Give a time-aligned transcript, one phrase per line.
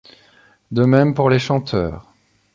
[0.71, 2.11] De même pour les chanteurs.